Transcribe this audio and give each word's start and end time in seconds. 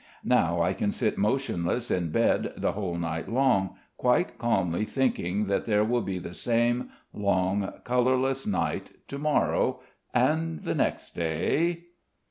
Now 0.25 0.63
I 0.63 0.73
can 0.73 0.91
sit 0.91 1.15
motionless 1.19 1.91
in 1.91 2.09
bed 2.09 2.53
the 2.57 2.71
whole 2.71 2.95
night 2.97 3.29
long, 3.29 3.75
quite 3.97 4.39
calmly 4.39 4.83
thinking 4.83 5.45
that 5.45 5.65
there 5.65 5.83
will 5.83 6.01
be 6.01 6.17
the 6.17 6.33
same 6.33 6.89
long, 7.13 7.71
colourless 7.83 8.47
night 8.47 8.89
to 9.09 9.19
morrow, 9.19 9.81
and 10.11 10.61
the 10.61 10.73
next 10.73 11.11
day.... 11.13 11.83